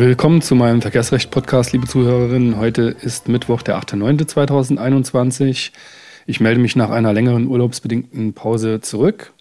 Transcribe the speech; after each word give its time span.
Willkommen 0.00 0.40
zu 0.40 0.54
meinem 0.54 0.80
Verkehrsrecht-Podcast, 0.80 1.74
liebe 1.74 1.86
Zuhörerinnen. 1.86 2.56
Heute 2.56 2.96
ist 3.02 3.28
Mittwoch, 3.28 3.60
der 3.60 3.78
8.9.2021. 3.78 5.72
Ich 6.24 6.40
melde 6.40 6.58
mich 6.58 6.74
nach 6.74 6.88
einer 6.88 7.12
längeren 7.12 7.46
urlaubsbedingten 7.46 8.32
Pause 8.32 8.80
zurück 8.80 9.34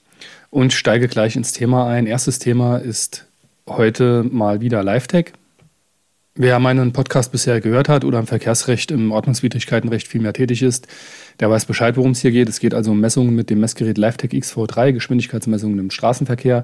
und 0.49 0.73
steige 0.73 1.07
gleich 1.07 1.37
ins 1.37 1.53
Thema 1.53 1.87
ein. 1.87 2.07
Erstes 2.07 2.39
Thema 2.39 2.75
ist 2.75 3.25
heute 3.69 4.25
mal 4.29 4.59
wieder 4.59 4.83
LiveTech. 4.83 5.31
Wer 6.41 6.57
meinen 6.59 6.93
Podcast 6.93 7.33
bisher 7.33 7.59
gehört 7.59 7.89
hat 7.89 8.05
oder 8.05 8.17
im 8.17 8.25
Verkehrsrecht, 8.25 8.91
im 8.91 9.11
Ordnungswidrigkeitenrecht 9.11 10.07
viel 10.07 10.21
mehr 10.21 10.31
tätig 10.31 10.63
ist, 10.63 10.87
der 11.41 11.49
weiß 11.49 11.65
Bescheid, 11.65 11.97
worum 11.97 12.11
es 12.11 12.21
hier 12.21 12.31
geht. 12.31 12.47
Es 12.47 12.61
geht 12.61 12.73
also 12.73 12.91
um 12.91 13.01
Messungen 13.01 13.35
mit 13.35 13.49
dem 13.49 13.59
Messgerät 13.59 13.97
LiveTech 13.97 14.31
XV3, 14.31 14.93
Geschwindigkeitsmessungen 14.93 15.77
im 15.79 15.91
Straßenverkehr. 15.91 16.63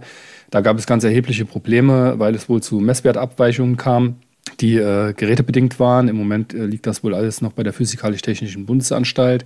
Da 0.50 0.62
gab 0.62 0.78
es 0.78 0.88
ganz 0.88 1.04
erhebliche 1.04 1.44
Probleme, 1.44 2.18
weil 2.20 2.36
es 2.36 2.48
wohl 2.48 2.64
zu 2.64 2.80
Messwertabweichungen 2.80 3.76
kam, 3.76 4.16
die 4.62 4.78
äh, 4.78 5.12
gerätebedingt 5.12 5.78
waren. 5.78 6.08
Im 6.08 6.16
Moment 6.16 6.54
äh, 6.54 6.66
liegt 6.66 6.88
das 6.88 7.04
wohl 7.04 7.14
alles 7.14 7.42
noch 7.42 7.52
bei 7.52 7.64
der 7.64 7.74
Physikalisch-Technischen 7.74 8.66
Bundesanstalt. 8.66 9.46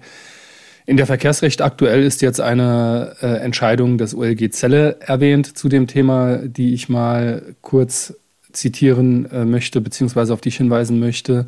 In 0.86 0.98
der 0.98 1.08
Verkehrsrecht 1.08 1.64
aktuell 1.64 2.04
ist 2.04 2.22
jetzt 2.22 2.40
eine 2.40 3.16
äh, 3.24 3.26
Entscheidung 3.38 3.98
des 3.98 4.14
OLG 4.14 4.52
Zelle 4.52 4.98
erwähnt 5.00 5.58
zu 5.58 5.70
dem 5.70 5.88
Thema, 5.88 6.38
die 6.38 6.76
ich 6.76 6.88
mal 6.88 7.56
kurz 7.64 8.14
zitieren 8.52 9.30
äh, 9.32 9.46
möchte, 9.46 9.82
beziehungsweise 9.82 10.34
auf 10.34 10.42
die 10.42 10.50
ich 10.50 10.58
hinweisen 10.58 11.00
möchte. 11.00 11.46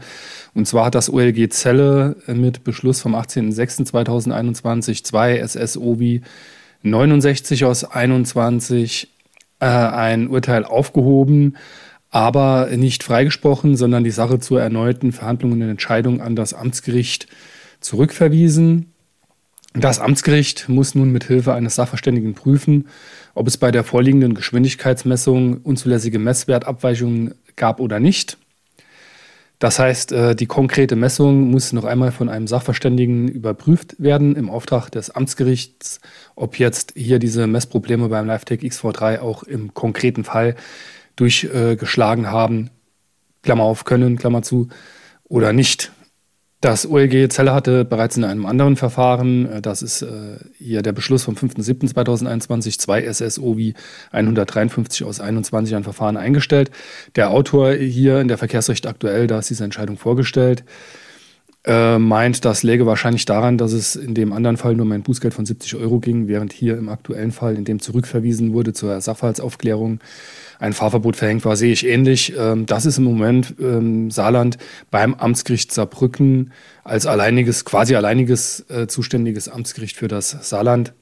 Und 0.54 0.68
zwar 0.68 0.86
hat 0.86 0.96
das 0.96 1.12
OLG 1.12 1.50
Zelle 1.50 2.16
äh, 2.28 2.34
mit 2.34 2.64
Beschluss 2.64 3.02
vom 3.02 3.16
18.06.2021 3.16 5.04
2 5.04 5.48
SSOBI 5.48 6.22
69 6.84 7.66
aus 7.66 7.84
21 7.84 9.10
äh, 9.60 9.66
ein 9.66 10.28
Urteil 10.28 10.66
aufgehoben, 10.66 11.58
aber 12.10 12.68
nicht 12.76 13.04
freigesprochen, 13.04 13.78
sondern 13.78 14.04
die 14.04 14.12
Sache 14.12 14.40
zur 14.40 14.62
erneuten 14.62 15.12
Verhandlung 15.12 15.54
und 15.54 15.62
Entscheidung 15.62 16.22
an 16.22 16.36
das 16.36 16.54
Amtsgericht 16.54 17.28
zurückverwiesen. 17.80 18.91
Das 19.74 20.00
Amtsgericht 20.00 20.68
muss 20.68 20.96
nun 20.96 21.12
mit 21.12 21.24
Hilfe 21.24 21.54
eines 21.54 21.76
Sachverständigen 21.76 22.34
prüfen, 22.34 22.88
ob 23.36 23.48
es 23.48 23.58
bei 23.58 23.72
der 23.72 23.86
vorliegenden 23.86 24.34
Geschwindigkeitsmessung 24.34 25.62
unzulässige 25.62 26.20
Messwertabweichungen 26.20 27.36
gab 27.56 27.80
oder 27.80 28.00
nicht. 28.00 28.38
Das 29.60 29.80
heißt, 29.80 30.12
äh, 30.12 30.36
die 30.36 30.48
konkrete 30.48 30.96
Messung 30.96 31.52
muss 31.52 31.72
noch 31.72 31.86
einmal 31.86 32.12
von 32.12 32.28
einem 32.28 32.48
Sachverständigen 32.48 33.28
überprüft 33.28 33.96
werden 34.00 34.36
im 34.36 34.50
Auftrag 34.50 34.90
des 34.90 35.12
Amtsgerichts, 35.12 36.02
ob 36.36 36.58
jetzt 36.58 36.94
hier 36.98 37.20
diese 37.20 37.46
Messprobleme 37.48 38.10
beim 38.10 38.28
LiveTech 38.28 38.62
XV3 38.62 39.20
auch 39.20 39.44
im 39.44 39.74
konkreten 39.74 40.24
Fall 40.24 40.56
durchgeschlagen 41.16 42.28
haben, 42.32 42.72
Klammer 43.44 43.64
auf 43.64 43.86
können, 43.86 44.18
Klammer 44.18 44.42
zu, 44.42 44.68
oder 45.26 45.54
nicht. 45.54 45.92
Das 46.62 46.88
OLG 46.88 47.28
Zelle 47.30 47.56
hatte 47.56 47.86
bereits 47.86 48.18
in 48.18 48.24
einem 48.24 48.46
anderen 48.46 48.76
Verfahren, 48.76 49.52
äh, 49.52 49.62
das 49.62 49.82
ist 49.82 50.04
äh, 50.04 50.38
hier 50.60 50.84
der 50.84 50.92
Beschluss 50.92 51.24
vom 51.24 51.34
5.7.2021, 51.34 52.78
2 52.78 53.12
SSOW 53.12 53.74
153 54.12 55.04
aus 55.04 55.20
21 55.20 55.76
ein 55.76 55.84
Verfahren 55.84 56.18
eingestellt. 56.18 56.70
Der 57.16 57.32
Autor 57.32 57.74
hier 57.74 58.22
in 58.22 58.28
der 58.28 58.38
Verkehrsrecht 58.38 58.86
aktuell, 58.86 59.26
da 59.26 59.40
ist 59.40 59.50
diese 59.50 59.64
Entscheidung 59.64 59.98
vorgestellt, 59.98 60.64
äh, 61.64 62.00
meint, 62.00 62.44
das 62.44 62.64
läge 62.64 62.86
wahrscheinlich 62.86 63.26
daran, 63.26 63.58
dass 63.58 63.72
es 63.72 63.96
in 63.96 64.16
dem 64.16 64.34
anderen 64.34 64.58
Fall 64.58 64.76
nur 64.76 64.86
um 64.86 64.92
ein 64.92 65.04
Bußgeld 65.04 65.34
von 65.34 65.46
70 65.46 65.76
Euro 65.76 66.00
ging, 66.00 66.28
während 66.28 66.54
hier 66.54 66.78
im 66.78 66.90
aktuellen 66.90 67.32
Fall, 67.32 67.56
in 67.56 67.66
dem 67.66 67.80
zurückverwiesen 67.80 68.54
wurde 68.54 68.74
zur 68.74 69.00
Sachverhaltsaufklärung, 69.00 70.00
ein 70.60 70.74
Fahrverbot 70.74 71.16
verhängt 71.16 71.46
war, 71.46 71.56
sehe 71.56 71.72
ich 71.72 71.86
ähnlich. 71.86 72.34
Ähm, 72.38 72.66
das 72.66 72.86
ist 72.86 72.98
im 72.98 73.04
Moment 73.04 73.56
ähm, 73.60 74.10
Saarland 74.12 74.58
beim 74.90 75.14
Amtsgericht 75.16 75.72
Saarbrücken 75.72 76.52
als 76.84 77.06
alleiniges, 77.06 77.66
quasi 77.66 77.96
alleiniges 77.96 78.66
äh, 78.70 78.88
zuständiges 78.88 79.50
Amtsgericht 79.50 79.98
für 79.98 80.08
das 80.08 80.32
Saarland 80.42 80.94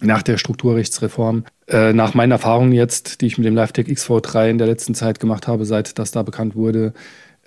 nach 0.00 0.22
der 0.22 0.38
Strukturrechtsreform. 0.38 1.44
Äh, 1.68 1.92
nach 1.92 2.14
meinen 2.14 2.32
Erfahrungen 2.32 2.72
jetzt, 2.72 3.20
die 3.20 3.26
ich 3.26 3.38
mit 3.38 3.46
dem 3.46 3.54
LiveTech 3.54 3.86
XV3 3.86 4.50
in 4.50 4.58
der 4.58 4.66
letzten 4.66 4.94
Zeit 4.94 5.20
gemacht 5.20 5.46
habe, 5.46 5.64
seit 5.64 5.98
das 5.98 6.10
da 6.10 6.22
bekannt 6.22 6.54
wurde, 6.54 6.92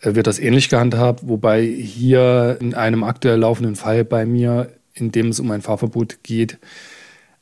wird 0.02 0.28
das 0.28 0.40
ähnlich 0.40 0.70
gehandhabt, 0.70 1.28
wobei 1.28 1.64
hier 1.64 2.58
in 2.60 2.74
einem 2.74 3.04
aktuell 3.04 3.40
laufenden 3.40 3.76
Fall 3.76 4.04
bei 4.04 4.26
mir, 4.26 4.72
in 4.94 5.12
dem 5.12 5.30
es 5.30 5.40
um 5.40 5.50
ein 5.52 5.62
Fahrverbot 5.62 6.24
geht, 6.24 6.60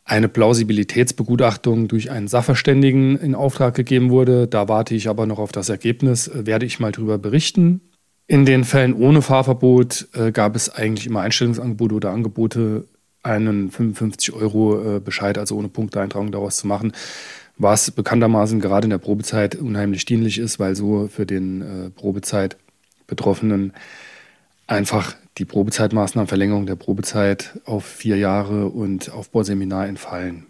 eine 0.04 0.28
Plausibilitätsbegutachtung 0.28 1.88
durch 1.88 2.12
einen 2.12 2.28
Sachverständigen 2.28 3.18
in 3.18 3.36
Auftrag 3.36 3.76
gegeben 3.76 4.10
wurde. 4.10 4.48
Da 4.48 4.68
warte 4.68 4.96
ich 4.96 5.08
aber 5.08 5.26
noch 5.26 5.40
auf 5.40 5.52
das 5.52 5.70
Ergebnis, 5.70 6.28
äh, 6.28 6.46
werde 6.46 6.66
ich 6.66 6.80
mal 6.80 6.92
darüber 6.92 7.18
berichten. 7.18 7.82
In 8.28 8.46
den 8.46 8.64
Fällen 8.64 8.94
ohne 8.94 9.22
Fahrverbot 9.22 10.10
äh, 10.14 10.32
gab 10.32 10.56
es 10.56 10.70
eigentlich 10.70 11.08
immer 11.08 11.22
Einstellungsangebote 11.22 11.96
oder 11.96 12.12
Angebote, 12.12 12.88
einen 13.24 13.70
55 13.70 14.34
Euro 14.34 14.98
äh, 14.98 15.00
Bescheid, 15.00 15.38
also 15.38 15.56
ohne 15.56 15.68
Punkteintragung 15.68 16.32
daraus 16.32 16.58
zu 16.58 16.68
machen, 16.68 16.94
was 17.62 17.92
bekanntermaßen 17.92 18.60
gerade 18.60 18.86
in 18.86 18.90
der 18.90 18.98
Probezeit 18.98 19.56
unheimlich 19.56 20.06
dienlich 20.06 20.38
ist, 20.38 20.60
weil 20.60 20.76
so 20.76 21.08
für 21.08 21.26
den 21.26 21.62
äh, 21.62 21.90
Probezeit 21.90 22.58
Betroffenen 23.08 23.74
einfach 24.68 25.16
die 25.38 25.46
Probezeitmaßnahmenverlängerung 25.46 26.66
der 26.66 26.76
Probezeit 26.76 27.60
auf 27.66 27.86
vier 27.86 28.18
Jahre 28.18 28.68
und 28.68 29.12
Aufbauseminar 29.12 29.88
entfallen. 29.88 30.48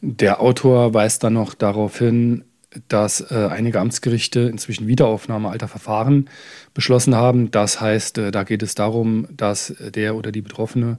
Der 0.00 0.40
Autor 0.40 0.94
weist 0.94 1.24
dann 1.24 1.34
noch 1.34 1.52
darauf 1.52 1.98
hin, 1.98 2.44
dass 2.88 3.20
äh, 3.30 3.48
einige 3.50 3.80
Amtsgerichte 3.80 4.40
inzwischen 4.40 4.86
Wiederaufnahme 4.86 5.50
alter 5.50 5.68
Verfahren 5.68 6.30
beschlossen 6.72 7.14
haben. 7.14 7.50
Das 7.50 7.80
heißt, 7.80 8.18
äh, 8.18 8.30
da 8.30 8.44
geht 8.44 8.62
es 8.62 8.74
darum, 8.74 9.26
dass 9.30 9.74
der 9.94 10.16
oder 10.16 10.32
die 10.32 10.42
Betroffene 10.42 10.98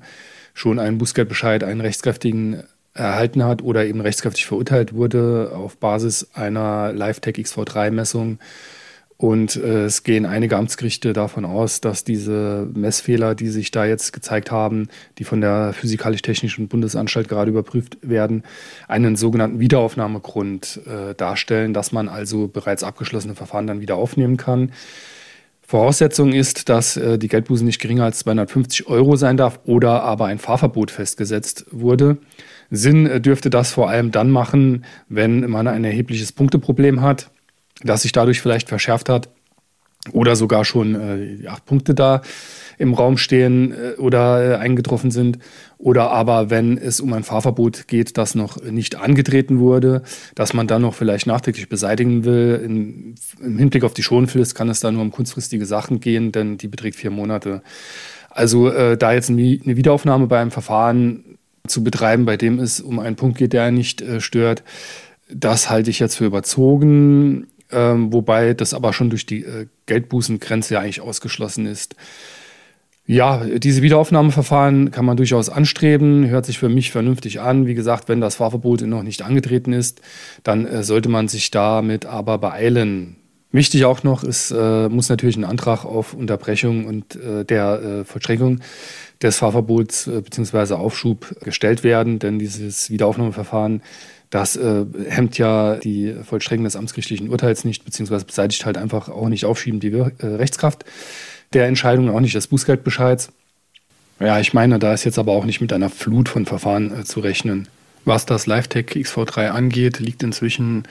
schon 0.53 0.79
einen 0.79 0.97
Bußgeldbescheid, 0.97 1.63
einen 1.63 1.81
rechtskräftigen 1.81 2.63
erhalten 2.93 3.43
hat 3.43 3.61
oder 3.61 3.85
eben 3.85 4.01
rechtskräftig 4.01 4.45
verurteilt 4.45 4.93
wurde 4.93 5.51
auf 5.55 5.77
Basis 5.77 6.29
einer 6.33 6.91
Live-Tech 6.93 7.35
XV3-Messung 7.35 8.39
und 9.21 9.55
äh, 9.55 9.85
es 9.85 10.01
gehen 10.01 10.25
einige 10.25 10.57
Amtsgerichte 10.57 11.13
davon 11.13 11.45
aus, 11.45 11.79
dass 11.79 12.03
diese 12.03 12.67
Messfehler, 12.73 13.35
die 13.35 13.49
sich 13.49 13.69
da 13.69 13.85
jetzt 13.85 14.13
gezeigt 14.13 14.49
haben, 14.49 14.87
die 15.19 15.25
von 15.25 15.41
der 15.41 15.73
Physikalisch-Technischen 15.73 16.67
Bundesanstalt 16.67 17.29
gerade 17.29 17.51
überprüft 17.51 17.99
werden, 18.01 18.41
einen 18.87 19.15
sogenannten 19.15 19.59
Wiederaufnahmegrund 19.59 20.81
äh, 20.87 21.13
darstellen, 21.13 21.71
dass 21.71 21.91
man 21.91 22.09
also 22.09 22.47
bereits 22.47 22.83
abgeschlossene 22.83 23.35
Verfahren 23.35 23.67
dann 23.67 23.79
wieder 23.79 23.95
aufnehmen 23.95 24.37
kann. 24.37 24.71
Voraussetzung 25.71 26.33
ist, 26.33 26.69
dass 26.69 26.97
äh, 26.97 27.17
die 27.17 27.27
Geldbuße 27.27 27.65
nicht 27.65 27.79
geringer 27.79 28.03
als 28.03 28.19
250 28.19 28.87
Euro 28.87 29.15
sein 29.15 29.37
darf 29.37 29.59
oder 29.65 30.03
aber 30.03 30.25
ein 30.25 30.37
Fahrverbot 30.37 30.91
festgesetzt 30.91 31.65
wurde. 31.71 32.17
Sinn 32.69 33.07
äh, 33.07 33.19
dürfte 33.19 33.49
das 33.49 33.71
vor 33.71 33.89
allem 33.89 34.11
dann 34.11 34.29
machen, 34.29 34.85
wenn 35.09 35.49
man 35.49 35.67
ein 35.67 35.83
erhebliches 35.83 36.31
Punkteproblem 36.31 37.01
hat 37.01 37.31
das 37.83 38.03
sich 38.03 38.11
dadurch 38.11 38.41
vielleicht 38.41 38.69
verschärft 38.69 39.09
hat 39.09 39.29
oder 40.11 40.35
sogar 40.35 40.65
schon 40.65 40.95
äh, 40.95 41.47
acht 41.47 41.65
Punkte 41.65 41.93
da 41.93 42.21
im 42.77 42.93
Raum 42.93 43.17
stehen 43.17 43.71
äh, 43.73 43.99
oder 43.99 44.53
äh, 44.53 44.55
eingetroffen 44.55 45.11
sind. 45.11 45.37
Oder 45.77 46.11
aber 46.11 46.49
wenn 46.49 46.77
es 46.77 46.99
um 46.99 47.13
ein 47.13 47.23
Fahrverbot 47.23 47.87
geht, 47.87 48.17
das 48.17 48.33
noch 48.33 48.61
nicht 48.63 48.95
angetreten 48.95 49.59
wurde, 49.59 50.01
dass 50.35 50.53
man 50.53 50.67
dann 50.67 50.81
noch 50.81 50.95
vielleicht 50.95 51.27
nachträglich 51.27 51.69
beseitigen 51.69 52.25
will. 52.25 52.61
In, 52.63 53.15
Im 53.43 53.57
Hinblick 53.59 53.83
auf 53.83 53.93
die 53.93 54.03
Schonfrist 54.03 54.55
kann 54.55 54.69
es 54.69 54.79
da 54.79 54.91
nur 54.91 55.01
um 55.03 55.11
kurzfristige 55.11 55.65
Sachen 55.65 55.99
gehen, 55.99 56.31
denn 56.31 56.57
die 56.57 56.67
beträgt 56.67 56.95
vier 56.95 57.11
Monate. 57.11 57.61
Also 58.29 58.69
äh, 58.69 58.97
da 58.97 59.13
jetzt 59.13 59.29
eine 59.29 59.59
Wiederaufnahme 59.63 60.27
bei 60.27 60.39
einem 60.39 60.51
Verfahren 60.51 61.37
zu 61.67 61.83
betreiben, 61.83 62.25
bei 62.25 62.37
dem 62.37 62.59
es 62.59 62.81
um 62.81 62.97
einen 62.99 63.15
Punkt 63.15 63.37
geht, 63.37 63.53
der 63.53 63.71
nicht 63.71 64.01
äh, 64.01 64.19
stört, 64.19 64.63
das 65.33 65.69
halte 65.69 65.89
ich 65.89 65.99
jetzt 65.99 66.15
für 66.15 66.25
überzogen 66.25 67.47
ähm, 67.71 68.11
wobei 68.13 68.53
das 68.53 68.73
aber 68.73 68.93
schon 68.93 69.09
durch 69.09 69.25
die 69.25 69.43
äh, 69.43 69.67
Geldbußengrenze 69.85 70.75
ja 70.75 70.79
eigentlich 70.81 71.01
ausgeschlossen 71.01 71.65
ist. 71.65 71.95
Ja, 73.07 73.43
diese 73.43 73.81
Wiederaufnahmeverfahren 73.81 74.91
kann 74.91 75.05
man 75.05 75.17
durchaus 75.17 75.49
anstreben, 75.49 76.29
hört 76.29 76.45
sich 76.45 76.59
für 76.59 76.69
mich 76.69 76.91
vernünftig 76.91 77.41
an. 77.41 77.65
Wie 77.65 77.73
gesagt, 77.73 78.07
wenn 78.07 78.21
das 78.21 78.35
Fahrverbot 78.35 78.81
noch 78.81 79.03
nicht 79.03 79.23
angetreten 79.23 79.73
ist, 79.73 80.01
dann 80.43 80.65
äh, 80.65 80.83
sollte 80.83 81.09
man 81.09 81.27
sich 81.27 81.51
damit 81.51 82.05
aber 82.05 82.37
beeilen. 82.37 83.17
Wichtig 83.51 83.83
auch 83.83 84.03
noch 84.03 84.23
ist, 84.23 84.51
äh, 84.51 84.87
muss 84.87 85.09
natürlich 85.09 85.35
ein 85.35 85.43
Antrag 85.43 85.83
auf 85.83 86.13
Unterbrechung 86.13 86.85
und 86.85 87.17
äh, 87.17 87.43
der 87.43 87.81
äh, 87.81 88.05
Vollstreckung 88.05 88.61
des 89.21 89.37
Fahrverbots 89.37 90.07
äh, 90.07 90.21
bzw. 90.21 90.75
Aufschub 90.75 91.35
gestellt 91.41 91.83
werden, 91.83 92.19
denn 92.19 92.39
dieses 92.39 92.89
Wiederaufnahmeverfahren 92.91 93.81
das 94.31 94.55
äh, 94.55 94.85
hemmt 95.09 95.37
ja 95.37 95.75
die 95.75 96.15
Vollstreckung 96.23 96.63
des 96.63 96.75
amtsgerichtlichen 96.75 97.29
Urteils 97.29 97.65
nicht, 97.65 97.85
beziehungsweise 97.85 98.25
beseitigt 98.25 98.65
halt 98.65 98.77
einfach 98.77 99.09
auch 99.09 99.29
nicht 99.29 99.45
aufschieben 99.45 99.79
die 99.79 99.91
äh, 99.91 100.11
Rechtskraft 100.21 100.85
der 101.53 101.67
Entscheidung, 101.67 102.09
auch 102.09 102.21
nicht 102.21 102.33
des 102.33 102.47
Bußgeldbescheids. 102.47 103.31
Ja, 104.19 104.39
ich 104.39 104.53
meine, 104.53 104.79
da 104.79 104.93
ist 104.93 105.03
jetzt 105.03 105.19
aber 105.19 105.33
auch 105.33 105.45
nicht 105.45 105.59
mit 105.61 105.73
einer 105.73 105.89
Flut 105.89 106.29
von 106.29 106.45
Verfahren 106.45 107.01
äh, 107.01 107.03
zu 107.03 107.19
rechnen. 107.19 107.67
Was 108.05 108.25
das 108.25 108.47
LiveTech 108.47 108.87
XV3 108.91 109.49
angeht, 109.49 109.99
liegt 109.99 110.23
inzwischen 110.23 110.87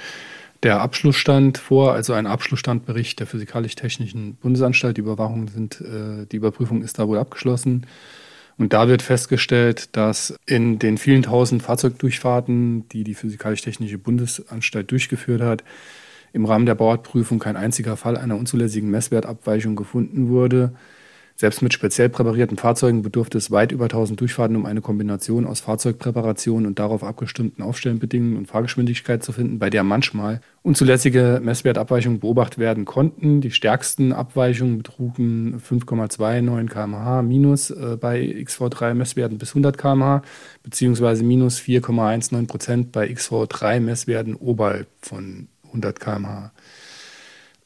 der 0.62 0.81
Abschlussstand 0.81 1.56
vor, 1.56 1.94
also 1.94 2.12
ein 2.12 2.26
Abschlussstandbericht 2.26 3.19
der 3.20 3.26
Physikalisch-Technischen 3.26 4.34
Bundesanstalt. 4.34 4.98
Die 4.98 5.00
Überwachung 5.00 5.48
sind, 5.48 5.81
äh, 5.81 6.26
die 6.31 6.37
Überprüfung 6.37 6.82
ist 6.82 6.98
da 6.98 7.08
wohl 7.08 7.19
abgeschlossen. 7.19 7.87
Und 8.61 8.75
da 8.75 8.89
wird 8.89 9.01
festgestellt, 9.01 9.97
dass 9.97 10.35
in 10.45 10.79
den 10.79 10.99
vielen 10.99 11.23
tausend 11.23 11.62
Fahrzeugdurchfahrten, 11.62 12.87
die 12.91 13.05
die 13.05 13.15
Physikalisch-Technische 13.15 13.97
Bundesanstalt 13.97 14.91
durchgeführt 14.91 15.41
hat, 15.41 15.65
im 16.35 16.45
Rahmen 16.45 16.67
der 16.67 16.75
Bauartprüfung 16.75 17.39
kein 17.39 17.57
einziger 17.57 17.97
Fall 17.97 18.19
einer 18.19 18.37
unzulässigen 18.37 18.91
Messwertabweichung 18.91 19.77
gefunden 19.77 20.29
wurde. 20.29 20.75
Selbst 21.40 21.62
mit 21.62 21.72
speziell 21.72 22.10
präparierten 22.10 22.58
Fahrzeugen 22.58 23.00
bedurfte 23.00 23.38
es 23.38 23.50
weit 23.50 23.72
über 23.72 23.87
1000 23.87 24.20
Durchfahrten, 24.20 24.56
um 24.56 24.66
eine 24.66 24.82
Kombination 24.82 25.46
aus 25.46 25.60
Fahrzeugpräparation 25.60 26.66
und 26.66 26.78
darauf 26.78 27.02
abgestimmten 27.02 27.62
Aufstellbedingungen 27.62 28.37
und 28.37 28.44
Fahrgeschwindigkeit 28.44 29.25
zu 29.25 29.32
finden, 29.32 29.58
bei 29.58 29.70
der 29.70 29.82
manchmal 29.82 30.42
unzulässige 30.60 31.40
Messwertabweichungen 31.42 32.20
beobachtet 32.20 32.58
werden 32.58 32.84
konnten. 32.84 33.40
Die 33.40 33.52
stärksten 33.52 34.12
Abweichungen 34.12 34.76
betrugen 34.76 35.62
5,29 35.66 36.69
km/h 36.69 37.22
minus 37.22 37.70
äh, 37.70 37.96
bei 37.98 38.20
XV3 38.20 38.92
Messwerten 38.92 39.38
bis 39.38 39.52
100 39.52 39.78
km/h 39.78 40.20
beziehungsweise 40.62 41.25
minus 41.25 41.58
4,19 41.58 42.48
Prozent 42.48 42.92
bei 42.92 43.06
XV3 43.06 43.81
Messwerten 43.81 44.34
oberhalb 44.34 44.88
von 45.00 45.48
100 45.69 46.00
km/h. 46.00 46.52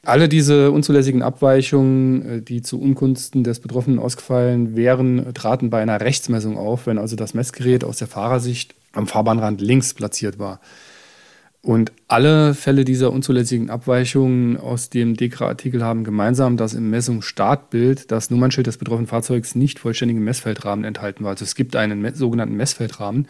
Alle 0.04 0.28
diese 0.28 0.70
unzulässigen 0.70 1.22
Abweichungen, 1.22 2.22
äh, 2.22 2.42
die 2.42 2.62
zu 2.62 2.80
Ungunsten 2.80 3.44
des 3.44 3.60
Betroffenen 3.60 3.98
ausgefallen 3.98 4.76
wären, 4.76 5.32
traten 5.34 5.70
bei 5.70 5.80
einer 5.80 6.00
Rechtsmessung 6.00 6.58
auf, 6.58 6.86
wenn 6.86 6.98
also 6.98 7.16
das 7.16 7.34
Messgerät 7.34 7.84
aus 7.84 7.98
der 7.98 8.08
Fahrersicht 8.08 8.74
am 8.92 9.06
Fahrbahnrand 9.06 9.60
links 9.60 9.94
platziert 9.94 10.38
war. 10.38 10.60
Und 11.62 11.92
alle 12.08 12.52
Fälle 12.52 12.84
dieser 12.84 13.10
unzulässigen 13.10 13.70
Abweichungen 13.70 14.58
aus 14.58 14.90
dem 14.90 15.16
DEKRA-Artikel 15.16 15.82
haben 15.82 16.04
gemeinsam, 16.04 16.58
dass 16.58 16.74
im 16.74 16.90
Messungsstartbild 16.90 18.10
das 18.12 18.28
Nummernschild 18.28 18.66
des 18.66 18.76
betroffenen 18.76 19.06
Fahrzeugs 19.06 19.54
nicht 19.54 19.78
vollständigen 19.78 20.22
Messfeldrahmen 20.22 20.84
enthalten 20.84 21.24
war. 21.24 21.30
Also 21.30 21.44
es 21.44 21.54
gibt 21.54 21.74
einen 21.74 22.14
sogenannten 22.14 22.54
Messfeldrahmen, 22.54 23.28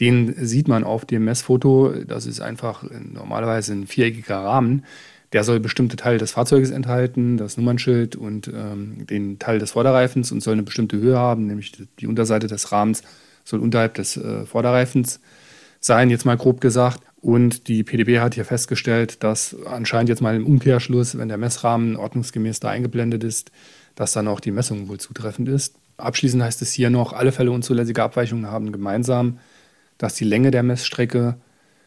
den 0.00 0.34
sieht 0.44 0.68
man 0.68 0.84
auf 0.84 1.06
dem 1.06 1.24
Messfoto. 1.24 1.94
Das 2.06 2.26
ist 2.26 2.40
einfach 2.40 2.84
normalerweise 2.90 3.72
ein 3.72 3.86
viereckiger 3.86 4.36
Rahmen. 4.36 4.84
Der 5.32 5.44
soll 5.44 5.60
bestimmte 5.60 5.96
Teile 5.96 6.18
des 6.18 6.32
Fahrzeuges 6.32 6.70
enthalten, 6.70 7.36
das 7.38 7.56
Nummernschild 7.56 8.16
und 8.16 8.48
ähm, 8.48 9.06
den 9.06 9.38
Teil 9.38 9.58
des 9.58 9.72
Vorderreifens 9.72 10.30
und 10.30 10.42
soll 10.42 10.52
eine 10.52 10.62
bestimmte 10.62 10.98
Höhe 10.98 11.18
haben, 11.18 11.46
nämlich 11.46 11.72
die 11.98 12.06
Unterseite 12.06 12.48
des 12.48 12.70
Rahmens 12.70 13.02
soll 13.44 13.60
unterhalb 13.60 13.94
des 13.94 14.16
äh, 14.16 14.46
Vorderreifens 14.46 15.20
sein, 15.80 16.10
jetzt 16.10 16.24
mal 16.24 16.36
grob 16.36 16.60
gesagt. 16.60 17.00
Und 17.20 17.68
die 17.68 17.84
PDB 17.84 18.18
hat 18.18 18.34
hier 18.34 18.44
festgestellt, 18.44 19.22
dass 19.22 19.56
anscheinend 19.66 20.08
jetzt 20.08 20.22
mal 20.22 20.34
im 20.34 20.46
Umkehrschluss, 20.46 21.16
wenn 21.16 21.28
der 21.28 21.38
Messrahmen 21.38 21.96
ordnungsgemäß 21.96 22.60
da 22.60 22.68
eingeblendet 22.68 23.24
ist, 23.24 23.52
dass 23.94 24.12
dann 24.12 24.28
auch 24.28 24.40
die 24.40 24.50
Messung 24.50 24.88
wohl 24.88 24.98
zutreffend 24.98 25.48
ist. 25.48 25.76
Abschließend 25.98 26.42
heißt 26.42 26.62
es 26.62 26.72
hier 26.72 26.90
noch, 26.90 27.12
alle 27.12 27.32
Fälle 27.32 27.52
unzulässiger 27.52 28.04
Abweichungen 28.04 28.46
haben 28.46 28.72
gemeinsam, 28.72 29.38
dass 29.98 30.14
die 30.14 30.24
Länge 30.24 30.50
der 30.50 30.62
Messstrecke 30.62 31.36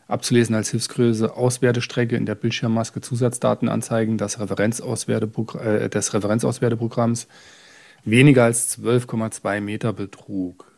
abzulesen 0.08 0.56
als 0.56 0.70
Hilfsgröße 0.70 1.36
Auswertestrecke 1.36 2.16
in 2.16 2.26
der 2.26 2.36
Bildschirmmaske 2.36 3.02
Zusatzdaten 3.02 3.70
anzeigen 3.70 4.20
Referenzauswertepro 4.20 5.58
äh, 5.58 5.90
des 5.90 6.14
Referenzauswerteprogramms 6.14 7.28
weniger 8.04 8.44
als 8.44 8.78
12,2 8.80 9.62
Meter 9.62 9.94
betrug. 9.94 10.72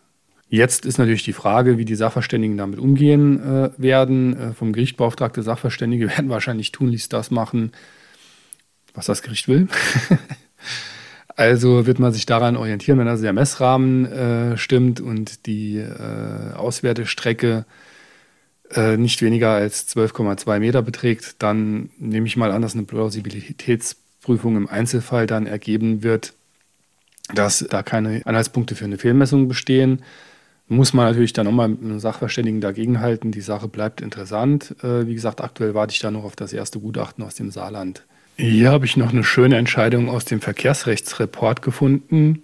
Jetzt 0.50 0.86
ist 0.86 0.98
natürlich 0.98 1.24
die 1.24 1.34
Frage, 1.34 1.78
wie 1.78 1.84
die 1.84 1.96
Sachverständigen 1.96 2.58
damit 2.58 2.80
umgehen 2.80 3.42
äh, 3.44 3.70
werden. 3.78 4.38
Äh, 4.38 4.54
vom 4.54 4.72
Gericht 4.72 4.96
beauftragte 4.96 5.44
Sachverständige 5.44 6.08
werden 6.18 6.30
wahrscheinlich 6.30 6.72
tunlichst 6.72 7.12
das 7.12 7.32
machen, 7.32 7.74
was 8.94 9.08
das 9.08 9.22
Gericht 9.22 9.50
will. 9.50 9.68
also 11.36 11.86
wird 11.86 12.00
man 12.00 12.14
sich 12.14 12.26
daran 12.26 12.56
orientieren, 12.56 12.98
wenn 12.98 13.10
also 13.10 13.24
der 13.24 13.34
Messrahmen 13.34 14.06
äh, 14.06 14.58
stimmt 14.58 15.02
und 15.02 15.46
die 15.48 15.80
äh, 15.80 16.54
Auswertestrecke 16.56 17.66
äh, 18.74 18.98
nicht 18.98 19.22
weniger 19.22 19.52
als 19.52 19.88
12,2 19.96 20.60
Meter 20.60 20.82
beträgt, 20.82 21.42
dann 21.42 21.90
nehme 21.98 22.28
ich 22.28 22.38
mal 22.38 22.52
an, 22.52 22.62
dass 22.62 22.74
eine 22.74 22.84
Plausibilitätsprüfung 22.84 24.58
im 24.58 24.68
Einzelfall 24.68 25.28
dann 25.28 25.48
ergeben 25.48 26.04
wird, 26.04 26.34
dass 27.34 27.66
da 27.70 27.84
keine 27.84 28.26
Anhaltspunkte 28.26 28.76
für 28.76 28.86
eine 28.86 28.98
Fehlmessung 28.98 29.48
bestehen. 29.48 30.04
Muss 30.70 30.94
man 30.94 31.06
natürlich 31.06 31.34
dann 31.34 31.46
nochmal 31.46 31.70
mit 31.70 31.82
einem 31.82 32.00
Sachverständigen 32.00 32.60
dagegenhalten. 32.60 33.32
Die 33.32 33.42
Sache 33.42 33.70
bleibt 33.70 34.02
interessant. 34.02 34.76
Äh, 34.84 35.08
wie 35.08 35.14
gesagt, 35.14 35.40
aktuell 35.42 35.74
warte 35.74 35.94
ich 35.94 36.00
da 36.00 36.12
noch 36.12 36.26
auf 36.26 36.36
das 36.36 36.52
erste 36.52 36.80
Gutachten 36.80 37.24
aus 37.24 37.36
dem 37.36 37.52
Saarland. 37.52 38.04
Hier 38.36 38.72
habe 38.72 38.86
ich 38.86 38.98
noch 38.98 39.12
eine 39.12 39.24
schöne 39.24 39.58
Entscheidung 39.58 40.10
aus 40.10 40.26
dem 40.26 40.42
Verkehrsrechtsreport 40.42 41.62
gefunden. 41.62 42.44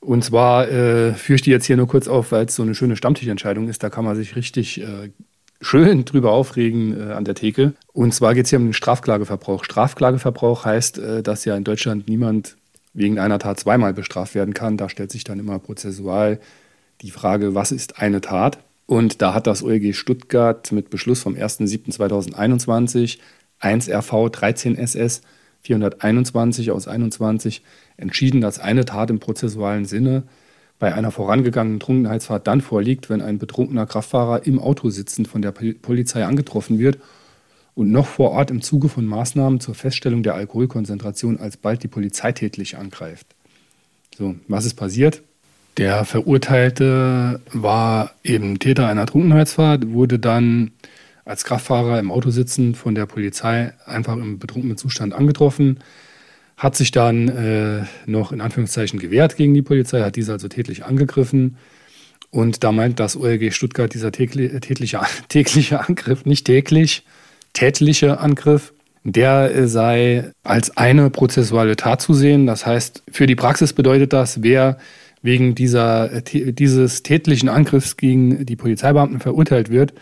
Und 0.00 0.24
zwar 0.24 0.68
äh, 0.68 1.12
führe 1.14 1.36
ich 1.36 1.42
die 1.42 1.50
jetzt 1.50 1.66
hier 1.66 1.76
nur 1.76 1.88
kurz 1.88 2.08
auf, 2.08 2.32
weil 2.32 2.46
es 2.46 2.54
so 2.54 2.62
eine 2.62 2.74
schöne 2.74 2.96
Stammtischentscheidung 2.96 3.68
ist. 3.68 3.82
Da 3.82 3.90
kann 3.90 4.04
man 4.04 4.16
sich 4.16 4.36
richtig 4.36 4.80
äh, 4.80 5.10
schön 5.60 6.04
drüber 6.04 6.32
aufregen 6.32 6.98
äh, 6.98 7.12
an 7.12 7.24
der 7.24 7.34
Theke. 7.34 7.74
Und 7.92 8.14
zwar 8.14 8.34
geht 8.34 8.44
es 8.44 8.50
hier 8.50 8.58
um 8.58 8.66
den 8.66 8.74
Strafklageverbrauch. 8.74 9.64
Strafklageverbrauch 9.64 10.64
heißt, 10.64 10.98
äh, 10.98 11.22
dass 11.22 11.44
ja 11.44 11.56
in 11.56 11.64
Deutschland 11.64 12.08
niemand 12.08 12.56
wegen 12.94 13.18
einer 13.18 13.38
Tat 13.38 13.60
zweimal 13.60 13.92
bestraft 13.92 14.34
werden 14.34 14.54
kann. 14.54 14.76
Da 14.76 14.88
stellt 14.88 15.10
sich 15.10 15.24
dann 15.24 15.38
immer 15.38 15.58
prozessual 15.58 16.38
die 17.02 17.10
Frage, 17.10 17.54
was 17.54 17.72
ist 17.72 18.00
eine 18.00 18.20
Tat? 18.20 18.58
Und 18.86 19.20
da 19.20 19.34
hat 19.34 19.46
das 19.46 19.62
OLG 19.62 19.94
Stuttgart 19.94 20.72
mit 20.72 20.90
Beschluss 20.90 21.22
vom 21.22 21.34
1.7.2021 21.34 23.18
1 23.60 23.90
RV 23.90 24.30
13 24.30 24.76
SS 24.78 25.20
421 25.68 26.70
aus 26.70 26.88
21 26.88 27.62
entschieden, 27.98 28.40
dass 28.40 28.58
eine 28.58 28.86
Tat 28.86 29.10
im 29.10 29.20
prozessualen 29.20 29.84
Sinne 29.84 30.22
bei 30.78 30.94
einer 30.94 31.10
vorangegangenen 31.10 31.80
Trunkenheitsfahrt 31.80 32.46
dann 32.46 32.60
vorliegt, 32.60 33.10
wenn 33.10 33.20
ein 33.20 33.38
betrunkener 33.38 33.84
Kraftfahrer 33.84 34.46
im 34.46 34.58
Auto 34.58 34.88
sitzend 34.88 35.28
von 35.28 35.42
der 35.42 35.52
Polizei 35.52 36.24
angetroffen 36.24 36.78
wird 36.78 36.98
und 37.74 37.90
noch 37.90 38.06
vor 38.06 38.30
Ort 38.30 38.50
im 38.50 38.62
Zuge 38.62 38.88
von 38.88 39.04
Maßnahmen 39.04 39.60
zur 39.60 39.74
Feststellung 39.74 40.22
der 40.22 40.34
Alkoholkonzentration 40.34 41.38
alsbald 41.38 41.82
die 41.82 41.88
Polizei 41.88 42.32
tätlich 42.32 42.78
angreift. 42.78 43.26
So, 44.16 44.36
was 44.48 44.64
ist 44.64 44.74
passiert? 44.74 45.22
Der 45.76 46.04
Verurteilte 46.04 47.40
war 47.52 48.12
eben 48.24 48.58
Täter 48.58 48.88
einer 48.88 49.06
Trunkenheitsfahrt, 49.06 49.90
wurde 49.90 50.18
dann 50.18 50.70
als 51.28 51.44
Kraftfahrer 51.44 51.98
im 51.98 52.10
Auto 52.10 52.30
sitzend 52.30 52.78
von 52.78 52.94
der 52.94 53.04
Polizei 53.04 53.74
einfach 53.84 54.16
im 54.16 54.38
betrunkenen 54.38 54.78
Zustand 54.78 55.12
angetroffen, 55.12 55.80
hat 56.56 56.74
sich 56.74 56.90
dann 56.90 57.28
äh, 57.28 57.84
noch 58.06 58.32
in 58.32 58.40
Anführungszeichen 58.40 58.98
gewehrt 58.98 59.36
gegen 59.36 59.52
die 59.52 59.62
Polizei, 59.62 60.00
hat 60.00 60.16
diese 60.16 60.32
also 60.32 60.48
tätlich 60.48 60.86
angegriffen. 60.86 61.58
Und 62.30 62.64
da 62.64 62.72
meint 62.72 62.98
das 62.98 63.14
OLG 63.14 63.52
Stuttgart, 63.52 63.92
dieser 63.92 64.10
tägliche, 64.10 64.58
tägliche, 64.60 65.00
tägliche 65.28 65.86
Angriff, 65.86 66.24
nicht 66.24 66.46
täglich, 66.46 67.04
tätliche 67.52 68.20
Angriff, 68.20 68.72
der 69.04 69.54
äh, 69.54 69.68
sei 69.68 70.32
als 70.44 70.78
eine 70.78 71.10
prozessuale 71.10 71.76
Tat 71.76 72.00
zu 72.00 72.14
sehen. 72.14 72.46
Das 72.46 72.64
heißt, 72.64 73.02
für 73.12 73.26
die 73.26 73.36
Praxis 73.36 73.74
bedeutet 73.74 74.14
das, 74.14 74.42
wer 74.42 74.78
wegen 75.20 75.54
dieser, 75.54 76.10
äh, 76.10 76.52
dieses 76.52 77.02
tätlichen 77.02 77.50
Angriffs 77.50 77.98
gegen 77.98 78.46
die 78.46 78.56
Polizeibeamten 78.56 79.20
verurteilt 79.20 79.70
wird, 79.70 79.92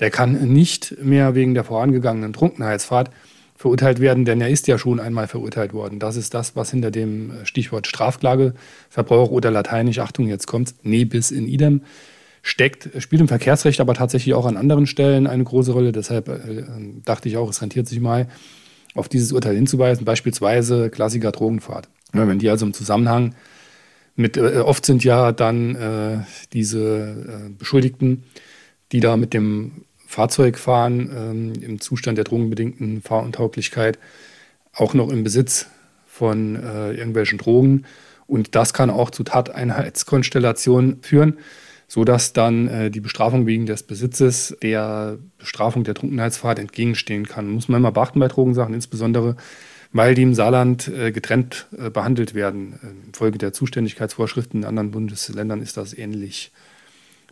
der 0.00 0.10
kann 0.10 0.52
nicht 0.52 0.96
mehr 1.02 1.34
wegen 1.34 1.54
der 1.54 1.64
vorangegangenen 1.64 2.32
Trunkenheitsfahrt 2.32 3.10
verurteilt 3.56 4.00
werden, 4.00 4.24
denn 4.24 4.40
er 4.40 4.48
ist 4.48 4.66
ja 4.66 4.76
schon 4.76 4.98
einmal 4.98 5.28
verurteilt 5.28 5.72
worden. 5.72 6.00
Das 6.00 6.16
ist 6.16 6.34
das, 6.34 6.56
was 6.56 6.70
hinter 6.70 6.90
dem 6.90 7.32
Stichwort 7.44 7.86
Strafklageverbrauch 7.86 9.30
oder 9.30 9.50
lateinisch, 9.50 10.00
Achtung, 10.00 10.26
jetzt 10.26 10.46
kommt's, 10.46 10.74
ne 10.82 11.04
bis 11.04 11.30
in 11.30 11.46
idem 11.46 11.82
steckt, 12.42 12.90
spielt 12.98 13.20
im 13.20 13.28
Verkehrsrecht 13.28 13.80
aber 13.80 13.94
tatsächlich 13.94 14.34
auch 14.34 14.46
an 14.46 14.56
anderen 14.56 14.86
Stellen 14.86 15.28
eine 15.28 15.44
große 15.44 15.72
Rolle. 15.72 15.92
Deshalb 15.92 16.28
äh, 16.28 16.64
dachte 17.04 17.28
ich 17.28 17.36
auch, 17.36 17.48
es 17.48 17.62
rentiert 17.62 17.86
sich 17.86 18.00
mal, 18.00 18.26
auf 18.94 19.08
dieses 19.08 19.32
Urteil 19.32 19.54
hinzuweisen, 19.54 20.04
beispielsweise 20.04 20.90
Klassiker 20.90 21.32
Drogenfahrt. 21.32 21.88
Ja, 22.14 22.26
wenn 22.28 22.38
die 22.38 22.50
also 22.50 22.66
im 22.66 22.74
Zusammenhang 22.74 23.34
mit, 24.16 24.36
äh, 24.36 24.58
oft 24.58 24.84
sind 24.84 25.04
ja 25.04 25.32
dann 25.32 25.74
äh, 25.76 26.18
diese 26.52 27.48
äh, 27.48 27.50
Beschuldigten, 27.58 28.24
die 28.92 29.00
da 29.00 29.16
mit 29.16 29.34
dem 29.34 29.84
Fahrzeug 30.06 30.58
fahren, 30.58 31.10
ähm, 31.16 31.52
im 31.62 31.80
Zustand 31.80 32.18
der 32.18 32.24
drogenbedingten 32.24 33.02
Fahruntauglichkeit, 33.02 33.98
auch 34.74 34.94
noch 34.94 35.08
im 35.08 35.24
Besitz 35.24 35.66
von 36.06 36.56
äh, 36.56 36.92
irgendwelchen 36.92 37.38
Drogen. 37.38 37.86
Und 38.26 38.54
das 38.54 38.74
kann 38.74 38.90
auch 38.90 39.10
zu 39.10 39.24
Tateinheitskonstellationen 39.24 41.02
führen, 41.02 41.38
sodass 41.88 42.34
dann 42.34 42.68
äh, 42.68 42.90
die 42.90 43.00
Bestrafung 43.00 43.46
wegen 43.46 43.66
des 43.66 43.82
Besitzes 43.82 44.56
der 44.62 45.18
Bestrafung 45.38 45.84
der 45.84 45.94
Trunkenheitsfahrt 45.94 46.58
entgegenstehen 46.58 47.26
kann. 47.26 47.48
Muss 47.48 47.68
man 47.68 47.80
immer 47.80 47.92
beachten 47.92 48.20
bei 48.20 48.28
Drogensachen, 48.28 48.74
insbesondere 48.74 49.36
weil 49.94 50.14
die 50.14 50.22
im 50.22 50.34
Saarland 50.34 50.88
äh, 50.88 51.12
getrennt 51.12 51.66
äh, 51.76 51.90
behandelt 51.90 52.34
werden. 52.34 52.78
Infolge 53.06 53.36
der 53.36 53.52
Zuständigkeitsvorschriften 53.52 54.60
in 54.60 54.66
anderen 54.66 54.90
Bundesländern 54.90 55.60
ist 55.60 55.76
das 55.76 55.96
ähnlich. 55.96 56.50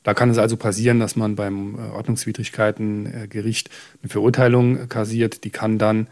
Da 0.02 0.14
kann 0.14 0.30
es 0.30 0.38
also 0.38 0.56
passieren, 0.56 0.98
dass 1.00 1.16
man 1.16 1.36
beim 1.36 1.74
äh, 1.74 1.90
Ordnungswidrigkeitengericht 1.92 3.70
eine 4.02 4.10
Verurteilung 4.10 4.88
kassiert. 4.88 5.44
Die 5.44 5.50
kann 5.50 5.78
dann 5.78 6.08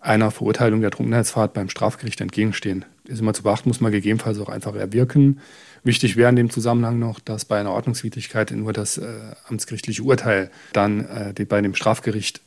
einer 0.00 0.30
Verurteilung 0.30 0.80
der 0.80 0.90
Trunkenheitsfahrt 0.90 1.54
beim 1.54 1.68
Strafgericht 1.68 2.20
entgegenstehen. 2.20 2.84
Ist 3.06 3.20
immer 3.20 3.34
zu 3.34 3.42
beachten, 3.42 3.68
muss 3.68 3.80
man 3.80 3.92
gegebenenfalls 3.92 4.38
auch 4.38 4.48
einfach 4.48 4.74
erwirken. 4.74 5.40
Wichtig 5.82 6.16
wäre 6.16 6.30
in 6.30 6.36
dem 6.36 6.50
Zusammenhang 6.50 6.98
noch, 6.98 7.20
dass 7.20 7.44
bei 7.44 7.58
einer 7.58 7.72
Ordnungswidrigkeit 7.72 8.50
nur 8.52 8.72
das 8.72 8.98
äh, 8.98 9.06
amtsgerichtliche 9.48 10.02
Urteil 10.02 10.50
dann 10.72 11.04
äh, 11.06 11.44
bei 11.44 11.60
dem 11.60 11.74
Strafgericht 11.74 12.40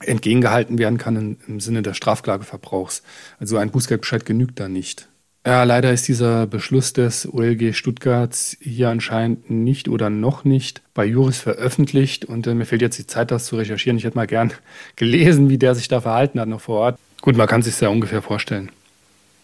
entgegengehalten 0.00 0.78
werden 0.78 0.98
kann 0.98 1.16
im, 1.16 1.36
im 1.46 1.60
Sinne 1.60 1.82
des 1.82 1.96
Strafklageverbrauchs. 1.96 3.02
Also 3.38 3.56
ein 3.56 3.70
Bußgeldbescheid 3.70 4.24
genügt 4.24 4.58
da 4.60 4.68
nicht. 4.68 5.08
Ja, 5.46 5.62
leider 5.64 5.92
ist 5.92 6.08
dieser 6.08 6.46
Beschluss 6.46 6.94
des 6.94 7.30
OLG 7.30 7.74
Stuttgarts 7.74 8.56
hier 8.60 8.88
anscheinend 8.88 9.50
nicht 9.50 9.90
oder 9.90 10.08
noch 10.08 10.44
nicht 10.44 10.80
bei 10.94 11.04
Juris 11.04 11.38
veröffentlicht 11.38 12.24
und 12.24 12.46
äh, 12.46 12.54
mir 12.54 12.64
fehlt 12.64 12.80
jetzt 12.80 12.98
die 12.98 13.06
Zeit, 13.06 13.30
das 13.30 13.44
zu 13.44 13.56
recherchieren. 13.56 13.98
Ich 13.98 14.04
hätte 14.04 14.16
mal 14.16 14.26
gern 14.26 14.54
gelesen, 14.96 15.50
wie 15.50 15.58
der 15.58 15.74
sich 15.74 15.88
da 15.88 16.00
verhalten 16.00 16.40
hat 16.40 16.48
noch 16.48 16.62
vor 16.62 16.80
Ort. 16.80 16.98
Gut, 17.20 17.36
man 17.36 17.46
kann 17.46 17.60
sich 17.60 17.78
ja 17.78 17.90
ungefähr 17.90 18.22
vorstellen. 18.22 18.70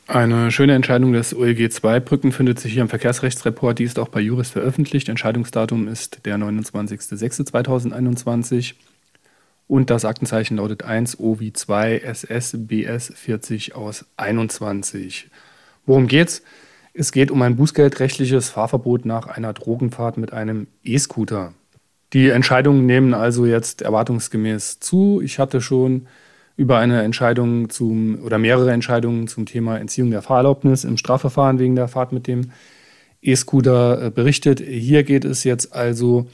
Eine 0.06 0.50
schöne 0.50 0.74
Entscheidung 0.74 1.12
des 1.12 1.36
OLG 1.36 1.70
2 1.70 2.00
Brücken 2.00 2.32
findet 2.32 2.58
sich 2.58 2.72
hier 2.72 2.80
im 2.82 2.88
Verkehrsrechtsreport. 2.88 3.78
Die 3.78 3.84
ist 3.84 3.98
auch 3.98 4.08
bei 4.08 4.20
Juris 4.20 4.48
veröffentlicht. 4.50 5.10
Entscheidungsdatum 5.10 5.86
ist 5.86 6.24
der 6.24 6.38
29.06.2021 6.38 8.72
und 9.68 9.90
das 9.90 10.06
Aktenzeichen 10.06 10.56
lautet 10.56 10.82
1 10.82 11.20
OW 11.20 11.52
2 11.52 11.98
SS 11.98 12.54
BS 12.56 13.12
40 13.14 13.74
aus 13.76 14.06
21. 14.16 15.28
Worum 15.86 16.06
geht's? 16.06 16.42
Es 16.92 17.12
geht 17.12 17.30
um 17.30 17.40
ein 17.42 17.56
bußgeldrechtliches 17.56 18.50
Fahrverbot 18.50 19.04
nach 19.04 19.26
einer 19.26 19.52
Drogenfahrt 19.52 20.16
mit 20.16 20.32
einem 20.32 20.66
E-Scooter. 20.82 21.54
Die 22.12 22.28
Entscheidungen 22.28 22.86
nehmen 22.86 23.14
also 23.14 23.46
jetzt 23.46 23.82
erwartungsgemäß 23.82 24.80
zu. 24.80 25.20
Ich 25.22 25.38
hatte 25.38 25.60
schon 25.60 26.06
über 26.56 26.78
eine 26.78 27.02
Entscheidung 27.02 27.70
zum 27.70 28.22
oder 28.22 28.38
mehrere 28.38 28.72
Entscheidungen 28.72 29.28
zum 29.28 29.46
Thema 29.46 29.78
Entziehung 29.78 30.10
der 30.10 30.22
Fahrerlaubnis 30.22 30.84
im 30.84 30.96
Strafverfahren 30.96 31.58
wegen 31.58 31.76
der 31.76 31.88
Fahrt 31.88 32.12
mit 32.12 32.26
dem 32.26 32.50
E-Scooter 33.22 34.06
äh, 34.06 34.10
berichtet. 34.10 34.60
Hier 34.60 35.04
geht 35.04 35.24
es 35.24 35.44
jetzt 35.44 35.72
also 35.72 36.26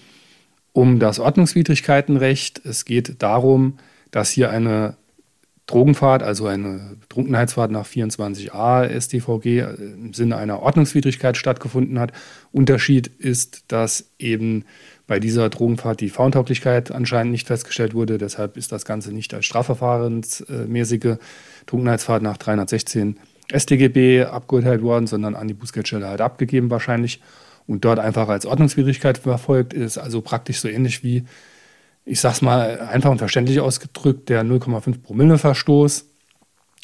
um 0.73 0.99
das 0.99 1.19
Ordnungswidrigkeitenrecht. 1.19 2.65
Es 2.65 2.85
geht 2.85 3.23
darum, 3.23 3.79
dass 4.11 4.31
hier 4.31 4.50
eine 4.50 4.97
Drogenfahrt, 5.66 6.23
also 6.23 6.46
eine 6.46 6.96
Trunkenheitsfahrt 7.08 7.73
nach 7.73 7.87
24a 7.87 9.00
StVG 9.00 9.46
äh, 9.46 9.75
im 9.75 10.14
Sinne 10.14 10.37
einer 10.37 10.61
Ordnungswidrigkeit 10.61 11.37
stattgefunden 11.37 11.99
hat. 11.99 12.12
Unterschied 12.52 13.08
ist, 13.08 13.64
dass 13.68 14.11
eben 14.18 14.64
bei 15.08 15.18
dieser 15.18 15.49
Drogenfahrt 15.49 16.00
die 16.00 16.11
Fahruntauglichkeit 16.11 16.92
anscheinend 16.92 17.32
nicht 17.32 17.49
festgestellt 17.49 17.94
wurde. 17.94 18.18
Deshalb 18.18 18.56
ist 18.56 18.70
das 18.70 18.85
Ganze 18.85 19.12
nicht 19.12 19.35
als 19.35 19.44
strafverfahrensmäßige 19.46 21.16
Trunkenheitsfahrt 21.66 22.23
nach 22.23 22.37
316 22.37 23.18
StGB 23.52 24.25
abgeurteilt 24.25 24.82
worden, 24.82 25.06
sondern 25.06 25.35
an 25.35 25.49
die 25.49 25.54
Bußgeldstelle 25.54 26.06
halt 26.06 26.20
abgegeben 26.20 26.70
wahrscheinlich 26.70 27.20
und 27.66 27.85
dort 27.85 27.99
einfach 27.99 28.28
als 28.28 28.46
Ordnungswidrigkeit 28.46 29.18
verfolgt. 29.18 29.75
Ist 29.75 29.99
also 29.99 30.20
praktisch 30.20 30.61
so 30.61 30.68
ähnlich 30.68 31.02
wie 31.02 31.25
ich 32.06 32.20
sag's 32.20 32.40
mal 32.40 32.80
einfach 32.80 33.10
und 33.10 33.18
verständlich 33.18 33.60
ausgedrückt, 33.60 34.28
der 34.28 34.44
0,5 34.44 35.02
Promille 35.02 35.38
Verstoß, 35.38 36.06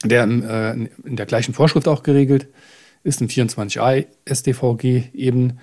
der 0.04 0.24
äh, 0.24 0.72
in 1.04 1.16
der 1.16 1.26
gleichen 1.26 1.54
Vorschrift 1.54 1.86
auch 1.86 2.02
geregelt 2.02 2.48
ist, 3.04 3.20
im 3.20 3.28
24a 3.28 4.04
StVG 4.26 5.14
eben. 5.14 5.58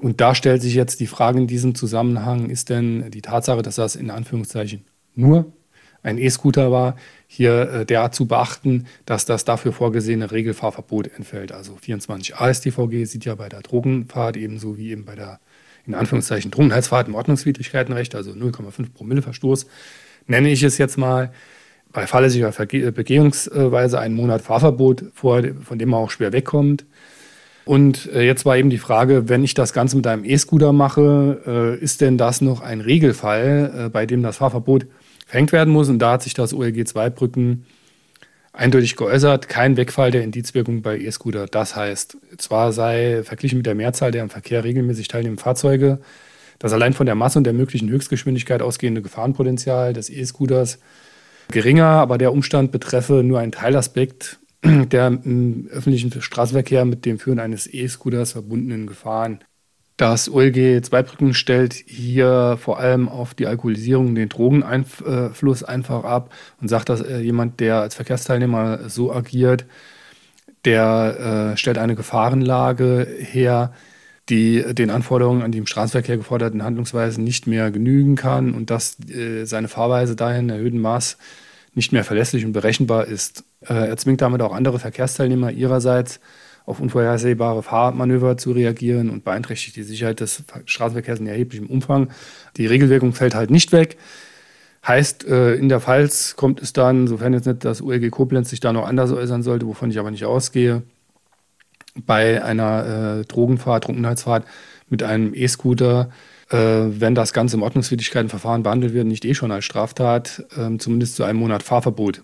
Und 0.00 0.20
da 0.20 0.34
stellt 0.34 0.62
sich 0.62 0.74
jetzt 0.74 1.00
die 1.00 1.06
Frage 1.06 1.38
in 1.38 1.46
diesem 1.46 1.74
Zusammenhang, 1.74 2.50
ist 2.50 2.68
denn 2.68 3.10
die 3.10 3.22
Tatsache, 3.22 3.62
dass 3.62 3.76
das 3.76 3.96
in 3.96 4.10
Anführungszeichen 4.10 4.84
nur 5.14 5.52
ein 6.02 6.18
E-Scooter 6.18 6.70
war, 6.70 6.96
hier 7.26 7.70
äh, 7.70 7.86
derart 7.86 8.14
zu 8.14 8.26
beachten, 8.26 8.86
dass 9.06 9.24
das 9.24 9.44
dafür 9.44 9.72
vorgesehene 9.72 10.32
Regelfahrverbot 10.32 11.06
entfällt. 11.16 11.52
Also 11.52 11.78
24a 11.82 12.52
StVG 12.52 13.04
sieht 13.06 13.24
ja 13.24 13.36
bei 13.36 13.48
der 13.48 13.62
Drogenfahrt 13.62 14.36
ebenso 14.36 14.76
wie 14.76 14.90
eben 14.90 15.04
bei 15.06 15.14
der 15.14 15.40
in 15.86 15.94
Anführungszeichen 15.94 16.50
Trunkenheitsfahrt 16.50 17.08
im 17.08 17.14
Ordnungswidrigkeitenrecht, 17.14 18.14
also 18.14 18.32
0,5 18.32 18.92
Promille 18.92 19.22
Verstoß, 19.22 19.66
nenne 20.26 20.50
ich 20.50 20.62
es 20.62 20.78
jetzt 20.78 20.96
mal, 20.98 21.32
bei 21.92 22.06
fahrlässiger 22.06 22.50
Begehungsweise 22.92 24.00
einen 24.00 24.14
Monat 24.14 24.40
Fahrverbot 24.40 25.04
vor, 25.12 25.42
von 25.62 25.78
dem 25.78 25.90
man 25.90 26.00
auch 26.00 26.10
schwer 26.10 26.32
wegkommt. 26.32 26.86
Und 27.64 28.10
äh, 28.12 28.22
jetzt 28.22 28.44
war 28.44 28.56
eben 28.56 28.70
die 28.70 28.78
Frage, 28.78 29.28
wenn 29.28 29.44
ich 29.44 29.54
das 29.54 29.72
Ganze 29.72 29.96
mit 29.96 30.06
einem 30.06 30.24
E-Scooter 30.24 30.72
mache, 30.72 31.42
äh, 31.46 31.82
ist 31.82 32.00
denn 32.00 32.18
das 32.18 32.40
noch 32.40 32.60
ein 32.60 32.80
Regelfall, 32.80 33.72
äh, 33.86 33.88
bei 33.88 34.04
dem 34.04 34.22
das 34.22 34.38
Fahrverbot 34.38 34.86
verhängt 35.26 35.52
werden 35.52 35.72
muss? 35.72 35.88
Und 35.88 36.00
da 36.00 36.12
hat 36.12 36.22
sich 36.22 36.34
das 36.34 36.54
OLG 36.54 36.84
2 36.86 37.10
Brücken 37.10 37.66
eindeutig 38.52 38.96
geäußert, 38.96 39.48
kein 39.48 39.76
Wegfall 39.76 40.10
der 40.10 40.22
Indizwirkung 40.22 40.82
bei 40.82 40.98
E-Scooter. 40.98 41.46
Das 41.46 41.74
heißt, 41.76 42.16
zwar 42.38 42.72
sei 42.72 43.22
verglichen 43.24 43.58
mit 43.58 43.66
der 43.66 43.74
Mehrzahl 43.74 44.10
der 44.10 44.22
im 44.22 44.30
Verkehr 44.30 44.64
regelmäßig 44.64 45.08
teilnehmenden 45.08 45.42
Fahrzeuge 45.42 46.00
das 46.62 46.72
allein 46.72 46.92
von 46.92 47.06
der 47.06 47.16
Masse 47.16 47.38
und 47.38 47.44
der 47.44 47.54
möglichen 47.54 47.90
Höchstgeschwindigkeit 47.90 48.62
ausgehende 48.62 49.02
Gefahrenpotenzial 49.02 49.92
des 49.92 50.08
E-Scooters 50.08 50.78
geringer, 51.50 51.86
aber 51.86 52.18
der 52.18 52.32
Umstand 52.32 52.70
betreffe 52.70 53.24
nur 53.24 53.40
einen 53.40 53.50
Teilaspekt 53.50 54.38
der 54.64 55.08
im 55.08 55.68
öffentlichen 55.70 56.22
Straßenverkehr 56.22 56.84
mit 56.84 57.04
dem 57.04 57.18
Führen 57.18 57.40
eines 57.40 57.66
E-Scooters 57.72 58.32
verbundenen 58.32 58.86
Gefahren. 58.86 59.40
Das 60.02 60.28
OLG 60.28 60.82
Zweibrücken 60.82 61.32
stellt 61.32 61.74
hier 61.74 62.58
vor 62.60 62.80
allem 62.80 63.08
auf 63.08 63.34
die 63.34 63.46
Alkoholisierung, 63.46 64.16
den 64.16 64.28
Drogeneinfluss 64.28 65.62
einfach 65.62 66.02
ab 66.02 66.34
und 66.60 66.66
sagt, 66.66 66.88
dass 66.88 67.02
äh, 67.02 67.20
jemand, 67.20 67.60
der 67.60 67.76
als 67.76 67.94
Verkehrsteilnehmer 67.94 68.88
so 68.88 69.12
agiert, 69.12 69.64
der 70.64 71.52
äh, 71.52 71.56
stellt 71.56 71.78
eine 71.78 71.94
Gefahrenlage 71.94 73.06
her, 73.16 73.74
die 74.28 74.74
den 74.74 74.90
Anforderungen 74.90 75.42
an 75.42 75.52
die 75.52 75.58
im 75.58 75.68
Straßenverkehr 75.68 76.16
geforderten 76.16 76.64
Handlungsweisen 76.64 77.22
nicht 77.22 77.46
mehr 77.46 77.70
genügen 77.70 78.16
kann 78.16 78.54
und 78.54 78.70
dass 78.70 78.96
äh, 79.08 79.44
seine 79.44 79.68
Fahrweise 79.68 80.16
dahin 80.16 80.48
in 80.48 80.56
erhöhtem 80.56 80.80
Maß 80.80 81.16
nicht 81.74 81.92
mehr 81.92 82.02
verlässlich 82.02 82.44
und 82.44 82.54
berechenbar 82.54 83.06
ist. 83.06 83.44
Äh, 83.60 83.90
er 83.90 83.96
zwingt 83.98 84.20
damit 84.20 84.42
auch 84.42 84.52
andere 84.52 84.80
Verkehrsteilnehmer 84.80 85.52
ihrerseits 85.52 86.18
auf 86.64 86.80
unvorhersehbare 86.80 87.62
Fahrmanöver 87.62 88.36
zu 88.36 88.52
reagieren 88.52 89.10
und 89.10 89.24
beeinträchtigt 89.24 89.76
die 89.76 89.82
Sicherheit 89.82 90.20
des 90.20 90.44
Straßenverkehrs 90.64 91.20
in 91.20 91.26
erheblichem 91.26 91.66
Umfang. 91.66 92.10
Die 92.56 92.66
Regelwirkung 92.66 93.12
fällt 93.12 93.34
halt 93.34 93.50
nicht 93.50 93.72
weg. 93.72 93.96
Heißt, 94.86 95.26
äh, 95.26 95.54
in 95.54 95.68
der 95.68 95.80
Pfalz 95.80 96.34
kommt 96.36 96.60
es 96.60 96.72
dann, 96.72 97.06
sofern 97.06 97.32
jetzt 97.32 97.46
nicht 97.46 97.64
das 97.64 97.80
ULG 97.80 98.10
Koblenz 98.10 98.50
sich 98.50 98.60
da 98.60 98.72
noch 98.72 98.86
anders 98.86 99.12
äußern 99.12 99.42
sollte, 99.42 99.66
wovon 99.66 99.90
ich 99.90 99.98
aber 99.98 100.10
nicht 100.10 100.24
ausgehe, 100.24 100.82
bei 101.94 102.42
einer 102.42 103.20
äh, 103.20 103.24
Drogenfahrt, 103.24 103.84
Trunkenheitsfahrt 103.84 104.44
mit 104.88 105.02
einem 105.02 105.34
E-Scooter, 105.34 106.10
äh, 106.50 106.56
wenn 106.56 107.14
das 107.14 107.32
Ganze 107.32 107.56
im 107.56 107.62
Ordnungswidrigkeitenverfahren 107.62 108.62
behandelt 108.62 108.92
wird, 108.92 109.06
nicht 109.06 109.24
eh 109.24 109.34
schon 109.34 109.52
als 109.52 109.64
Straftat, 109.64 110.44
äh, 110.56 110.76
zumindest 110.78 111.16
zu 111.16 111.24
einem 111.24 111.38
Monat 111.38 111.62
Fahrverbot 111.62 112.22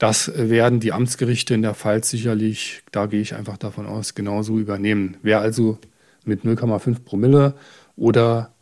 das 0.00 0.32
werden 0.34 0.80
die 0.80 0.92
Amtsgerichte 0.92 1.52
in 1.52 1.60
der 1.60 1.74
Pfalz 1.74 2.08
sicherlich, 2.08 2.82
da 2.90 3.04
gehe 3.04 3.20
ich 3.20 3.34
einfach 3.34 3.58
davon 3.58 3.86
aus, 3.86 4.14
genauso 4.14 4.58
übernehmen. 4.58 5.18
Wer 5.22 5.42
also 5.42 5.78
mit 6.24 6.42
0,5 6.42 7.04
Promille 7.04 7.54
oder 7.96 8.54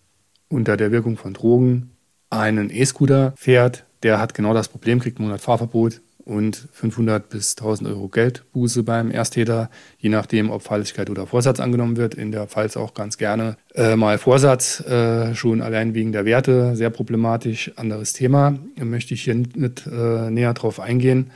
unter 0.48 0.76
der 0.76 0.90
Wirkung 0.90 1.16
von 1.16 1.34
Drogen 1.34 1.92
einen 2.28 2.70
E-Scooter 2.70 3.34
fährt, 3.36 3.84
der 4.02 4.18
hat 4.18 4.34
genau 4.34 4.52
das 4.52 4.68
Problem, 4.68 4.98
kriegt 4.98 5.18
einen 5.18 5.28
Monat 5.28 5.40
Fahrverbot 5.40 6.00
und 6.28 6.68
500 6.72 7.30
bis 7.30 7.56
1000 7.56 7.88
Euro 7.88 8.08
Geldbuße 8.08 8.82
beim 8.82 9.10
Ersttäter, 9.10 9.70
je 9.98 10.10
nachdem, 10.10 10.50
ob 10.50 10.62
Fahrlässigkeit 10.62 11.08
oder 11.08 11.26
Vorsatz 11.26 11.58
angenommen 11.58 11.96
wird. 11.96 12.14
In 12.14 12.32
der 12.32 12.46
Pfalz 12.46 12.76
auch 12.76 12.92
ganz 12.92 13.16
gerne 13.16 13.56
äh, 13.74 13.96
mal 13.96 14.18
Vorsatz, 14.18 14.80
äh, 14.80 15.34
schon 15.34 15.62
allein 15.62 15.94
wegen 15.94 16.12
der 16.12 16.26
Werte, 16.26 16.76
sehr 16.76 16.90
problematisch, 16.90 17.72
anderes 17.76 18.12
Thema. 18.12 18.58
Möchte 18.76 19.14
ich 19.14 19.22
hier 19.22 19.36
nicht 19.36 19.86
äh, 19.86 20.30
näher 20.30 20.52
drauf 20.52 20.80
eingehen. 20.80 21.30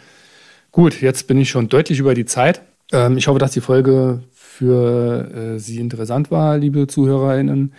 Gut, 0.72 1.00
jetzt 1.00 1.26
bin 1.26 1.38
ich 1.38 1.48
schon 1.48 1.68
deutlich 1.68 1.98
über 1.98 2.12
die 2.12 2.26
Zeit. 2.26 2.60
Ähm, 2.92 3.16
ich 3.16 3.28
hoffe, 3.28 3.38
dass 3.38 3.52
die 3.52 3.62
Folge 3.62 4.22
für 4.32 5.54
äh, 5.54 5.58
Sie 5.58 5.78
interessant 5.78 6.30
war, 6.30 6.58
liebe 6.58 6.86
ZuhörerInnen. 6.86 7.72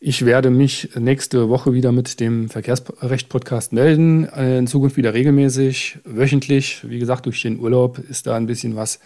Ich 0.00 0.24
werde 0.24 0.50
mich 0.50 0.90
nächste 0.96 1.48
Woche 1.48 1.72
wieder 1.72 1.90
mit 1.90 2.20
dem 2.20 2.48
Verkehrsrecht-Podcast 2.48 3.72
melden. 3.72 4.26
In 4.26 4.68
Zukunft 4.68 4.96
wieder 4.96 5.12
regelmäßig, 5.12 5.98
wöchentlich. 6.04 6.88
Wie 6.88 7.00
gesagt, 7.00 7.26
durch 7.26 7.42
den 7.42 7.58
Urlaub 7.58 7.98
ist 7.98 8.28
da 8.28 8.36
ein 8.36 8.46
bisschen 8.46 8.76
was 8.76 9.00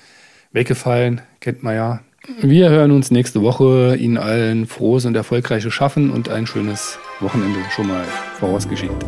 weggefallen. 0.52 1.22
Kennt 1.40 1.62
man 1.62 1.74
ja. 1.74 2.00
Wir 2.42 2.68
hören 2.68 2.90
uns 2.90 3.10
nächste 3.10 3.40
Woche. 3.40 3.96
Ihnen 3.96 4.18
allen 4.18 4.66
frohes 4.66 5.06
und 5.06 5.16
erfolgreiches 5.16 5.72
Schaffen 5.72 6.10
und 6.10 6.28
ein 6.28 6.46
schönes 6.46 6.98
Wochenende 7.20 7.60
schon 7.74 7.88
mal 7.88 8.04
vorausgeschickt. 8.38 9.02